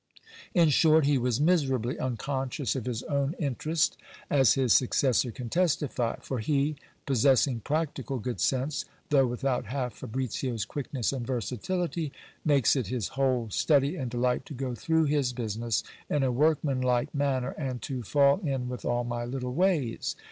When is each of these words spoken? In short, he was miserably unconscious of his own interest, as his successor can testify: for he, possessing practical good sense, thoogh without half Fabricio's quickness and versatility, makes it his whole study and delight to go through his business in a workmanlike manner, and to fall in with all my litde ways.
In 0.55 0.69
short, 0.69 1.05
he 1.05 1.19
was 1.19 1.39
miserably 1.39 1.99
unconscious 1.99 2.75
of 2.75 2.85
his 2.87 3.03
own 3.03 3.35
interest, 3.37 3.97
as 4.31 4.55
his 4.55 4.73
successor 4.73 5.29
can 5.31 5.47
testify: 5.47 6.15
for 6.23 6.39
he, 6.39 6.75
possessing 7.05 7.59
practical 7.59 8.17
good 8.17 8.41
sense, 8.41 8.85
thoogh 9.11 9.29
without 9.29 9.65
half 9.67 9.93
Fabricio's 9.93 10.65
quickness 10.65 11.13
and 11.13 11.27
versatility, 11.27 12.11
makes 12.43 12.75
it 12.75 12.87
his 12.87 13.09
whole 13.09 13.51
study 13.51 13.95
and 13.95 14.09
delight 14.09 14.43
to 14.47 14.55
go 14.55 14.73
through 14.73 15.03
his 15.03 15.33
business 15.33 15.83
in 16.09 16.23
a 16.23 16.31
workmanlike 16.31 17.13
manner, 17.13 17.51
and 17.55 17.83
to 17.83 18.01
fall 18.01 18.39
in 18.39 18.69
with 18.69 18.83
all 18.83 19.03
my 19.03 19.23
litde 19.23 19.53
ways. 19.53 20.15